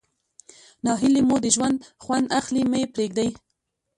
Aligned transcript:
ناهلي 0.85 1.21
مو 1.27 1.35
د 1.43 1.47
ژوند 1.55 1.77
خوند 2.03 2.27
اخلي 2.39 2.63
مه 2.69 2.77
ئې 2.81 2.87
پرېږدئ. 2.93 3.29